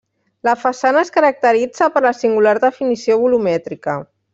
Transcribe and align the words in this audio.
La 0.47 0.55
façana 0.61 1.03
es 1.07 1.11
caracteritza 1.19 1.91
per 1.99 2.05
la 2.09 2.15
singular 2.23 2.57
definició 2.67 3.23
volumètrica. 3.27 4.01